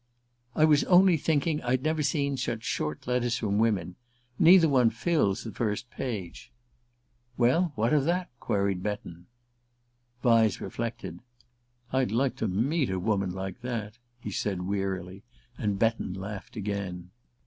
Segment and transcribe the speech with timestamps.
[0.55, 3.97] "I was only thinking I'd never seen such short letters from women.
[4.39, 6.51] Neither one fills the first page."
[7.37, 9.27] "Well, what of that?" queried Betton.
[10.23, 11.19] Vyse reflected.
[11.93, 15.21] "I'd like to meet a woman like that," he said wearily;
[15.55, 17.11] and Betton laughed again.